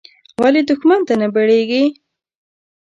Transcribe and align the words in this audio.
ولې 0.41 0.61
دوښمن 0.69 1.01
ته 1.07 1.13
نه 1.21 1.27
بړېږې. 1.33 1.83